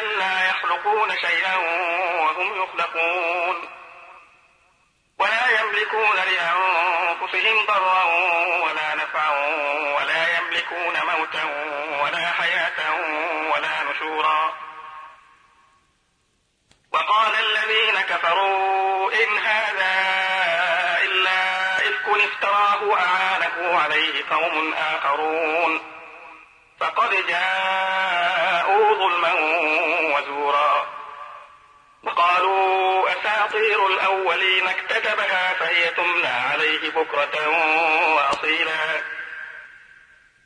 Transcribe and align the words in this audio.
آلهة 0.00 0.18
لا 0.18 0.48
يخلقون 0.48 1.16
شيئا 1.16 1.56
وهم 1.56 2.62
يخلقون. 2.62 3.68
ولا 5.18 5.60
يملكون 5.60 6.16
لأنفسهم 6.16 7.66
ضرا 7.66 8.04
ولا 8.64 8.94
نفعا 8.94 9.30
ولا 9.96 10.38
يملكون 10.38 10.94
موتا 11.06 11.44
ولا 12.02 12.26
حياة 12.26 12.94
ولا 13.52 13.82
نشورا. 13.90 14.52
وقال 16.92 17.32
الذين 17.34 18.00
كفروا 18.00 19.12
إن 19.12 19.38
هذا 19.38 19.94
إلا 21.02 21.76
إفك 21.76 22.08
افتراه 22.08 22.94
أعانه 22.94 23.80
عليه 23.80 24.24
قوم 24.30 24.74
آخرون. 24.74 25.99
فقد 26.80 27.26
جاءوا 27.26 28.94
ظلما 28.94 29.34
وزورا. 30.16 30.86
وقالوا 32.02 33.10
أساطير 33.10 33.86
الأولين 33.86 34.68
اكتتبها 34.68 35.54
فهي 35.54 35.90
تملى 35.90 36.28
عليه 36.28 36.90
بكرة 36.90 37.48
وأصيلا. 38.14 39.02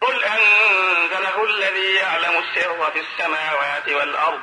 قل 0.01 0.25
أنزله 0.25 1.45
الذي 1.45 1.95
يعلم 1.95 2.45
السر 2.45 2.91
في 2.91 3.01
السماوات 3.01 3.89
والأرض. 3.89 4.41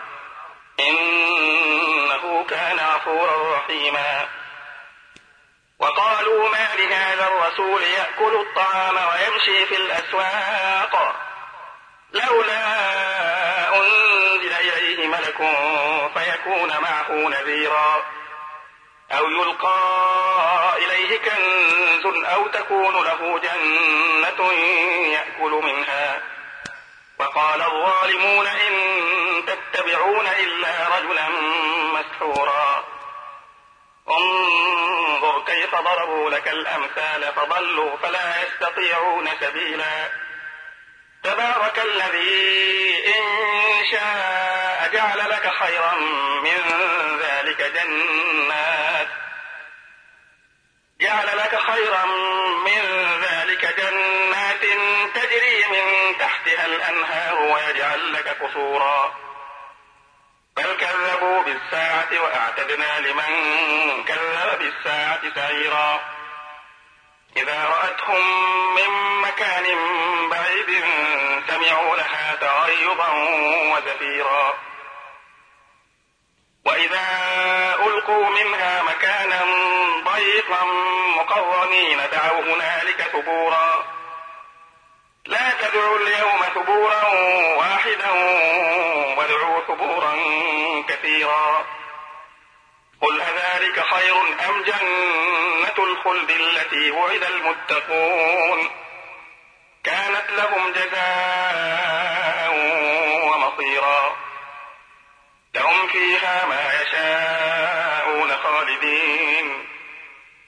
إنه 0.80 2.45
كان 2.50 2.80
غفورا 2.80 3.58
رحيما. 3.58 4.28
وقالوا 5.80 6.50
ما 6.50 6.76
لهذا 6.76 7.28
الرسول 7.28 7.83
يأكل 7.83 8.36
الطعام 8.36 8.95
ويمشي 8.95 9.66
في 9.66 9.76
الأسواق. 9.76 11.16
لولا 12.14 12.62
أنزل 13.78 14.54
إليه 14.54 15.08
ملك 15.08 15.38
فيكون 16.14 16.78
معه 16.78 17.12
نذيرا. 17.12 18.04
أو 19.12 19.30
يلقى 19.30 20.73
إليه 20.78 21.17
كنز 21.17 22.26
أو 22.26 22.48
تكون 22.48 23.04
له 23.04 23.39
جنة 23.39 24.52
يأكل 25.14 25.52
منها. 25.64 26.22
وقال 27.20 27.62
الظالمون 27.62 28.48
إن 28.48 28.73
تتبعون 29.45 30.28
إلا 30.28 30.88
رجلا 30.98 31.30
مسحورا. 31.94 32.84
انظر 34.09 35.44
كيف 35.45 35.76
ضربوا 35.76 36.30
لك 36.30 36.48
الأمثال 36.48 37.34
فضلوا 37.36 37.98
فلا 37.98 38.44
يستطيعون 38.44 39.30
سبيلا. 39.42 40.09
تبارك 41.23 41.80
الذي 41.80 43.03
إن 43.08 43.23
شاء 43.91 44.89
جعل 44.94 45.30
لك 45.30 45.52
خيرا 45.59 45.94
من 46.44 46.59
ذلك 47.19 47.61
جنات. 47.61 49.08
جعل 51.02 51.38
لك 51.38 51.59
خيرا 51.59 52.05
من 52.65 52.83
ذلك 53.21 53.76
جنات 53.80 54.61
تجري 55.15 55.65
من 55.71 56.17
تحتها 56.20 56.65
الأنهار 56.65 57.36
ويجعل 57.42 58.14
لك 58.14 58.27
قصورا. 58.27 59.15
بل 60.58 60.77
كذبوا 60.77 61.43
بالساعة 61.43 62.10
وأعتدنا 62.23 62.99
لمن 62.99 63.33
كذب 64.04 64.60
بالساعة 64.60 65.21
سعيرا. 65.36 66.02
إذا 67.37 67.65
رأتهم 67.65 68.23
من 68.76 68.89
مكان 69.21 69.65
بعيد 70.30 70.83
سمعوا 71.71 71.95
لها 71.95 72.36
تغيظا 72.36 73.09
وزفيرا. 73.73 74.54
وإذا 76.65 77.05
ألقوا 77.86 78.30
منها 78.30 78.83
مكانا 78.83 79.42
ضيقا 80.04 80.65
مقرنين 81.17 81.98
دعوا 82.11 82.42
هنالك 82.42 83.02
ثبورا. 83.02 83.83
لا 85.26 85.52
تدعوا 85.61 85.98
اليوم 85.98 86.42
ثبورا 86.55 87.04
واحدا 87.58 88.11
وادعوا 89.17 89.61
ثبورا 89.67 90.14
كثيرا. 90.87 91.65
قل 93.02 93.21
أذلك 93.21 93.80
خير 93.80 94.15
أم 94.49 94.64
جنة 94.64 95.86
الخلد 95.86 96.31
التي 96.31 96.92
وعد 96.92 97.23
المتقون؟ 97.23 98.70
كانت 99.83 100.30
لهم 100.30 100.71
جزاء 100.71 102.52
ومصيرا. 103.25 104.15
لهم 105.55 105.87
فيها 105.87 106.45
ما 106.45 106.81
يشاءون 106.81 108.31
خالدين. 108.43 109.67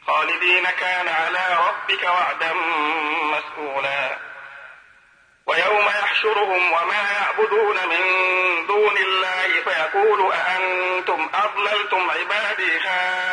خالدين 0.08 0.64
كان 0.66 1.08
على 1.08 1.58
ربك 1.68 2.04
وعدا 2.04 2.54
مسئولا 3.24 4.18
ويوم 5.46 5.86
يحشرهم 5.86 6.72
وما 6.72 7.12
يعبدون 7.12 7.76
من 7.90 8.00
دون 8.68 8.98
الله 8.98 9.62
فيقول 9.64 10.34
أأنتم 10.34 11.30
أضللتم 11.34 12.10
عبادي 12.10 12.80
هؤلاء 12.80 13.33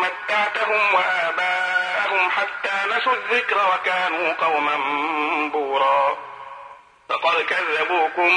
متعتهم 0.00 0.94
وآباءهم 0.94 2.30
حتى 2.30 2.96
نسوا 2.96 3.12
الذكر 3.12 3.56
وكانوا 3.74 4.32
قوما 4.32 4.76
بورا. 5.52 6.16
فقد 7.08 7.42
كذبوكم 7.42 8.30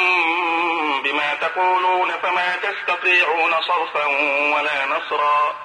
بما 1.03 1.33
تقولون 1.41 2.11
فما 2.11 2.55
تستطيعون 2.55 3.61
صرفا 3.61 4.05
ولا 4.55 4.85
نصرا. 4.85 5.55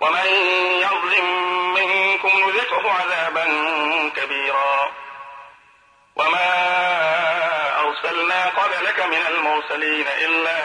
ومن 0.00 0.26
يظلم 0.80 1.54
منكم 1.74 2.28
نذقه 2.28 2.92
عذابا 2.92 3.44
كبيرا. 4.16 4.90
وما 6.16 6.48
أرسلنا 7.80 8.46
قبلك 8.46 9.00
من 9.00 9.26
المرسلين 9.28 10.06
إلا 10.08 10.58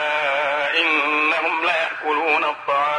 إنهم 0.81 1.61
ليأكلون 1.61 2.43
الطعام. 2.43 2.98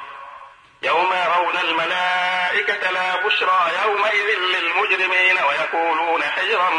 يوم 0.83 1.13
يرون 1.13 1.57
الملائكة 1.57 2.91
لا 2.91 3.15
بشرى 3.25 3.71
يومئذ 3.83 4.39
للمجرمين 4.39 5.37
ويقولون 5.43 6.23
حجرا 6.23 6.69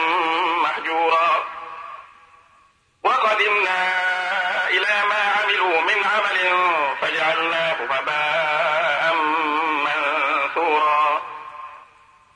محجورا. 0.63 1.45
وقدمنا 3.05 3.93
إلى 4.69 5.03
ما 5.09 5.33
عملوا 5.43 5.81
من 5.81 6.05
عمل 6.05 6.39
فجعلناه 7.01 7.77
هباء 7.91 9.15
منثورا. 9.85 11.23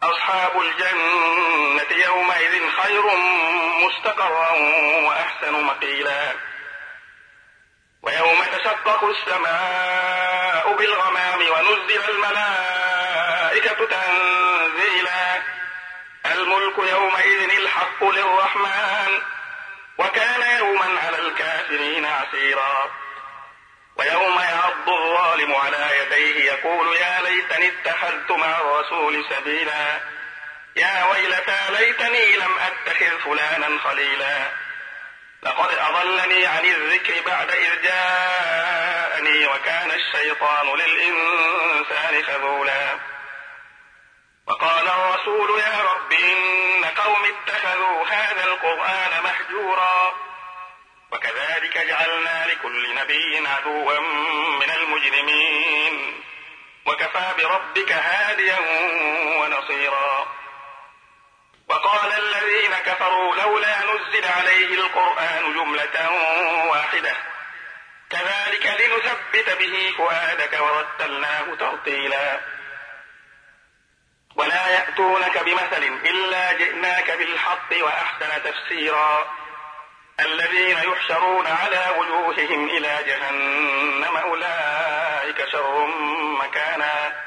أصحاب 0.02 0.60
الجنة 0.60 2.04
يومئذ 2.04 2.70
خير 2.82 3.02
مستقرا 3.82 4.50
وأحسن 5.06 5.64
مقيلا. 5.64 6.32
تشقق 8.66 9.04
السماء 9.04 10.76
بالغمام 10.76 11.38
ونزل 11.38 12.02
الملائكة 12.08 13.86
تنزيلا. 13.86 15.42
الملك 16.26 16.78
يومئذ 16.78 17.50
الحق 17.60 18.04
للرحمن 18.04 19.22
وكان 19.98 20.58
يوما 20.58 21.00
على 21.00 21.18
الكافرين 21.18 22.06
عسيرا. 22.06 22.90
ويوم 23.96 24.40
يعض 24.40 24.88
الظالم 24.88 25.54
على 25.54 25.98
يديه 25.98 26.52
يقول 26.52 26.96
يا 26.96 27.20
ليتني 27.20 27.68
اتخذت 27.68 28.30
مع 28.30 28.58
الرسول 28.60 29.24
سبيلا. 29.30 30.00
يا 30.76 31.04
ويلتى 31.04 31.58
ليتني 31.70 32.36
لم 32.36 32.58
أتخذ 32.58 33.18
فلانا 33.24 33.78
خليلا. 33.84 34.65
لقد 35.42 35.74
أضلني 35.74 36.46
عن 36.46 36.64
الذكر 36.64 37.22
بعد 37.26 37.50
إذ 37.50 37.82
جاءني 37.82 39.46
وكان 39.46 39.90
الشيطان 39.90 40.66
للإنسان 40.78 42.22
خذولا. 42.22 42.98
وقال 44.46 44.88
الرسول 44.88 45.60
يا 45.60 45.82
رب 45.82 46.12
إن 46.12 46.84
قوم 46.84 47.24
اتخذوا 47.24 48.06
هذا 48.06 48.44
القرآن 48.44 49.22
مهجورا. 49.24 50.14
وكذلك 51.12 51.78
جعلنا 51.78 52.46
لكل 52.46 52.94
نبي 52.94 53.48
عدوا 53.48 54.00
من 54.60 54.70
المجرمين. 54.70 56.22
وكفى 56.86 57.34
بربك 57.38 57.92
هاديا 57.92 58.58
ونصيرا. 59.40 60.26
وقال 61.68 62.12
الذين 62.12 62.74
كفروا 62.86 63.36
لولا 63.36 63.78
نزل 63.78 64.24
عليه 64.24 64.74
القرآن 64.74 65.54
جملة 65.54 66.10
واحدة. 66.70 67.16
كذلك 68.10 68.66
لنثبت 68.66 69.58
به 69.58 69.94
فؤادك 69.98 70.60
ورتلناه 70.60 71.54
ترتيلا. 71.54 72.40
ولا 74.36 74.68
يأتونك 74.68 75.38
بمثل 75.38 75.82
إلا 75.82 76.52
جئناك 76.52 77.10
بالحق 77.10 77.74
وأحسن 77.80 78.42
تفسيرا. 78.42 79.26
الذين 80.20 80.78
يحشرون 80.78 81.46
على 81.46 81.86
وجوههم 81.98 82.68
إلى 82.68 83.04
جهنم 83.06 84.16
أولئك 84.16 85.48
شر 85.52 85.86
مكانا. 86.42 87.26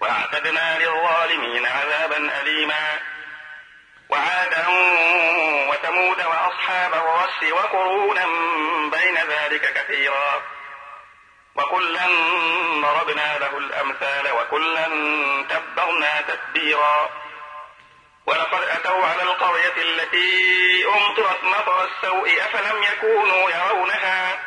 وأعتدنا 0.00 0.78
للظالمين 0.78 1.66
عذابا 1.66 2.40
أليما. 2.40 2.98
وعادا 4.08 4.64
وثمود 5.68 6.18
وأصحاب 6.18 6.94
الرس 6.94 7.52
وقرونا 7.52 8.26
بين 8.90 9.16
ذلك 9.16 9.72
كثيرا. 9.72 10.42
وكلا 11.54 12.06
ضربنا 12.82 13.38
له 13.38 13.58
الأمثال 13.58 14.30
وكلا 14.32 14.86
تبرنا 15.48 16.20
تتبيرا 16.20 17.10
ولقد 18.26 18.62
أتوا 18.62 19.06
على 19.06 19.22
القرية 19.22 19.76
التي 19.82 20.84
أمطرت 20.86 21.44
مطر 21.44 21.84
السوء. 21.84 22.28
أفلم 22.44 22.82
يكونوا 22.82 23.50
يرونها؟ 23.50 24.38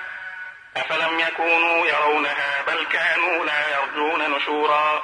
أفلم 0.77 1.19
يكونوا 1.19 1.87
يرونها؟ 1.87 2.61
بل 2.67 2.87
كانوا 2.91 3.45
لا 3.45 3.79
يرجون 3.79 4.31
نشورا. 4.31 5.03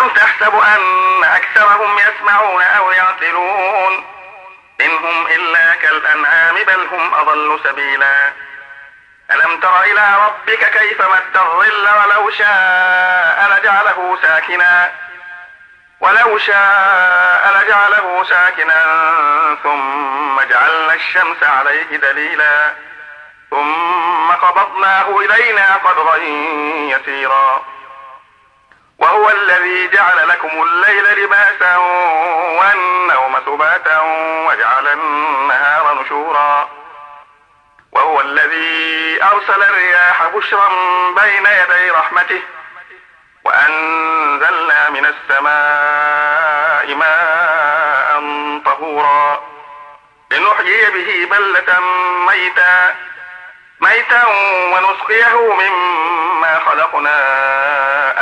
أم 0.00 0.08
تحسب 0.08 0.54
أن 0.54 1.24
أكثرهم 1.24 1.98
يسمعون 1.98 2.62
أو 2.62 2.90
يعقلون؟ 2.90 4.04
إن 4.80 4.90
هم 4.90 5.26
إلا 5.26 5.74
كالأنعام 5.74 6.54
بل 6.54 6.86
هم 6.92 7.14
أضل 7.14 7.60
سبيلا. 7.64 8.32
ألم 9.30 9.60
تر 9.60 9.80
إلى 9.80 10.16
ربك 10.26 10.70
كيف 10.78 11.02
مد 11.02 11.36
الظل 11.36 11.88
ولو 11.88 12.30
شاء 12.30 13.58
لجعله 13.58 14.18
ساكنا؟ 14.22 14.92
ولو 16.00 16.38
شاء 16.38 17.62
لجعله 17.62 18.24
ساكنا 18.28 18.84
ثم 19.62 20.40
جعلنا 20.40 20.94
الشمس 20.94 21.42
عليه 21.42 21.96
دليلا. 21.96 22.74
ثم 23.50 24.30
قبضناه 24.30 25.18
إلينا 25.18 25.76
قدرا 25.76 26.16
يسيرا. 26.96 27.71
الذي 29.52 29.88
جعل 29.88 30.28
لكم 30.28 30.62
الليل 30.62 31.24
لباسا 31.24 31.76
والنوم 32.58 33.36
سباتا 33.46 34.00
وجعل 34.46 34.88
النهار 34.88 36.02
نشورا. 36.02 36.68
وهو 37.92 38.20
الذي 38.20 39.22
أرسل 39.22 39.62
الرياح 39.62 40.26
بشرا 40.34 40.68
بين 41.16 41.46
يدي 41.46 41.90
رحمته 41.90 42.42
وأنزلنا 43.44 44.90
من 44.90 45.06
السماء 45.06 46.94
ماء 46.94 48.22
طهورا. 48.64 49.42
لنحيي 50.30 50.90
به 50.90 51.36
بلة 51.36 51.80
ميتا 52.26 52.94
ميتا 53.80 54.26
ونسقيه 54.72 55.54
مما 55.54 56.60
خلقنا 56.66 58.21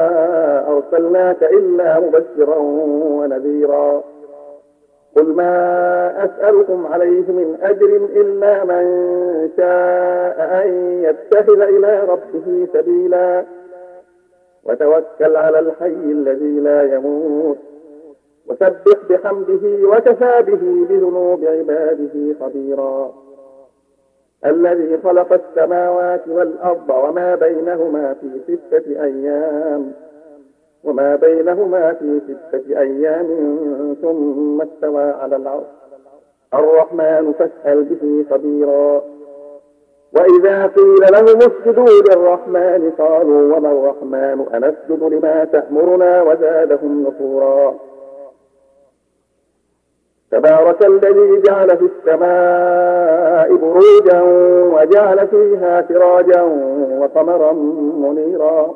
أرسلناك 0.93 1.43
إلا 1.43 1.99
مبشرا 1.99 2.57
ونذيرا. 3.17 4.03
قل 5.15 5.33
ما 5.33 6.25
أسألكم 6.25 6.87
عليه 6.87 7.31
من 7.31 7.57
أجر 7.61 7.95
إلا 8.15 8.63
من 8.63 8.85
شاء 9.57 10.65
أن 10.65 11.01
يتخذ 11.03 11.61
إلى 11.61 12.03
ربه 12.03 12.67
سبيلا. 12.73 13.45
وتوكل 14.63 15.35
على 15.35 15.59
الحي 15.59 15.87
الذي 15.87 16.59
لا 16.59 16.95
يموت. 16.95 17.57
وسبح 18.47 18.97
بحمده 19.09 19.87
وكفى 19.87 20.41
به 20.41 20.85
بذنوب 20.89 21.45
عباده 21.45 22.35
خبيرا. 22.39 23.13
الذي 24.45 24.97
خلق 25.03 25.33
السماوات 25.33 26.27
والأرض 26.27 26.89
وما 26.89 27.35
بينهما 27.35 28.13
في 28.13 28.27
ستة 28.47 29.03
أيام. 29.03 29.91
وما 30.83 31.15
بينهما 31.15 31.93
في 31.93 32.21
ستة 32.27 32.79
أيام 32.79 33.27
ثم 34.01 34.61
استوى 34.61 35.03
على 35.03 35.35
العرش. 35.35 35.63
الرحمن 36.53 37.33
فاسأل 37.39 37.83
به 37.83 38.25
خبيرا 38.29 39.01
وإذا 40.13 40.65
قيل 40.65 41.05
لهم 41.11 41.37
اسجدوا 41.37 42.01
للرحمن 42.09 42.91
قالوا 42.97 43.57
وما 43.57 43.71
الرحمن 43.71 44.45
أنسجد 44.53 45.03
لما 45.03 45.45
تأمرنا 45.45 46.21
وزادهم 46.21 47.07
نفورا. 47.07 47.75
تبارك 50.31 50.85
الذي 50.85 51.41
جعل 51.41 51.77
في 51.77 51.85
السماء 51.85 53.55
بروجا 53.55 54.21
وجعل 54.73 55.27
فيها 55.27 55.85
سراجا 55.87 56.41
وقمرا 57.01 57.53
منيرا. 57.93 58.75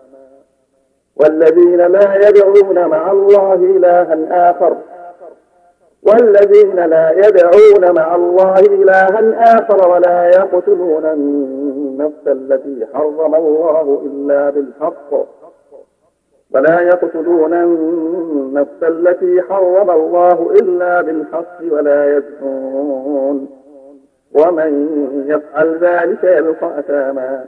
والذين 1.21 1.77
لا 1.77 2.29
يدعون 2.29 2.87
مع 2.87 3.11
الله 3.11 3.53
إلها 3.53 4.51
آخر. 4.51 4.77
والذين 6.03 6.75
لا 6.75 7.11
يدعون 7.11 7.95
مع 7.95 8.15
الله 8.15 8.59
إلها 8.59 9.57
آخر 9.57 9.89
ولا 9.89 10.27
يقتلون 10.27 11.05
النفس 11.05 12.27
التي 12.27 12.87
حرم 12.93 13.35
الله 13.35 14.01
إلا 14.05 14.49
بالحق. 14.49 15.13
ولا 16.53 16.81
يقتلون 16.81 17.53
النفس 17.53 18.83
التي 18.83 19.41
حرم 19.41 19.91
الله 19.91 20.51
إلا 20.51 21.01
بالحق 21.01 21.57
ولا 21.71 22.17
يزنون. 22.17 23.47
ومن 24.33 24.87
يفعل 25.27 25.77
ذلك 25.77 26.23
يلقى 26.23 26.79
أثاما. 26.79 27.45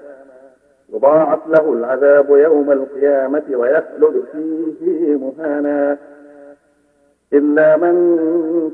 يضاعف 0.93 1.47
له 1.47 1.73
العذاب 1.73 2.29
يوم 2.29 2.71
القيامة 2.71 3.43
ويخلد 3.53 4.23
فيه 4.79 5.17
مهانا. 5.17 5.97
إلا 7.33 7.77
من 7.77 7.95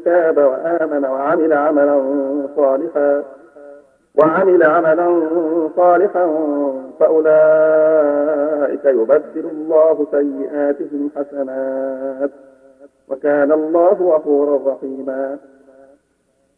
تاب 0.06 0.38
وآمن 0.38 1.06
وعمل 1.06 1.54
عملا 1.54 2.02
صالحا 2.56 3.24
وعمل 4.16 4.64
عملا 4.64 5.22
صالحا 5.76 6.26
فأولئك 7.00 8.86
يبدل 8.86 9.50
الله 9.52 10.08
سيئاتهم 10.12 11.10
حسنات 11.16 12.32
وكان 13.10 13.52
الله 13.52 13.94
غفورا 13.94 14.74
رحيما. 14.74 15.38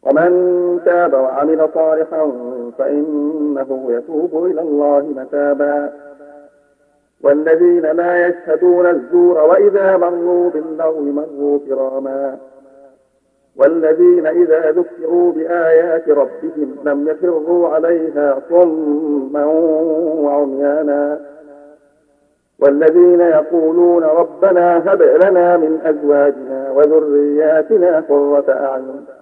ومن 0.02 0.80
تاب 0.84 1.14
وعمل 1.14 1.68
صالحا 1.74 2.32
فإنه 2.78 3.86
يتوب 3.88 4.46
إلى 4.46 4.60
الله 4.60 5.14
متابا. 5.16 5.92
والذين 7.24 7.82
لا 7.82 8.26
يشهدون 8.26 8.86
الزور 8.86 9.38
وإذا 9.38 9.96
مروا 9.96 10.50
باللغو 10.50 11.00
مروا 11.00 11.58
كراما. 11.68 12.36
والذين 13.56 14.26
إذا 14.26 14.70
ذكروا 14.70 15.32
بآيات 15.32 16.08
ربهم 16.08 16.76
لم 16.84 17.08
يخروا 17.08 17.68
عليها 17.68 18.40
صما 18.50 19.44
وعميانا. 20.24 21.20
والذين 22.58 23.20
يقولون 23.20 24.04
ربنا 24.04 24.92
هب 24.92 25.02
لنا 25.02 25.56
من 25.56 25.80
أزواجنا 25.84 26.70
وذرياتنا 26.70 28.04
قرة 28.08 28.44
أعين. 28.48 29.21